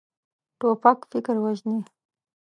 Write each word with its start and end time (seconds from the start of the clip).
توپک 0.59 0.99
فکر 1.11 1.35
وژني. 1.43 1.79